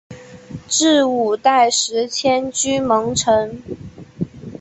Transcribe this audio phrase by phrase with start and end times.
[0.67, 3.61] 至五代时迁居蒙城。